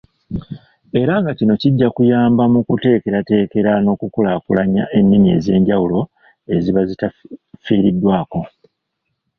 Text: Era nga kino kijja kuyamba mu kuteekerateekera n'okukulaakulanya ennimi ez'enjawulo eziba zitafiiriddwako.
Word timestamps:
Era 1.01 1.13
nga 1.21 1.31
kino 1.37 1.53
kijja 1.61 1.87
kuyamba 1.95 2.43
mu 2.53 2.59
kuteekerateekera 2.67 3.71
n'okukulaakulanya 3.81 4.83
ennimi 4.99 5.27
ez'enjawulo 5.37 5.99
eziba 6.53 6.81
zitafiiriddwako. 6.89 8.39